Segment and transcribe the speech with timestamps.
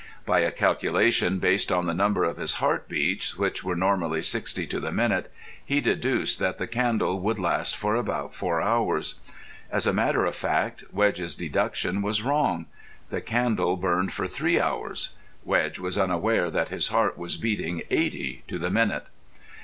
[0.25, 4.65] By a calculation based on the number of his heart beats, which were normally sixty
[4.65, 5.31] to the minute,
[5.63, 9.19] he deduced that the candle would last for about four hours.
[9.69, 12.65] As a matter of fact, Wedge's deduction was wrong.
[13.11, 15.13] The candle burned for three hours.
[15.43, 19.05] Wedge was unaware that his heart was beating eighty to the minute.